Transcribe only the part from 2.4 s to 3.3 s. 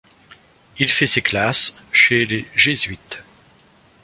Jésuites.